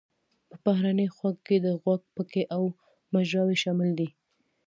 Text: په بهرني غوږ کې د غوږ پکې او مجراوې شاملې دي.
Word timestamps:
په 0.49 0.55
بهرني 0.63 1.07
غوږ 1.15 1.37
کې 1.47 1.57
د 1.65 1.67
غوږ 1.81 2.01
پکې 2.15 2.43
او 2.55 2.63
مجراوې 3.13 3.57
شاملې 3.63 3.93
دي. 3.99 4.09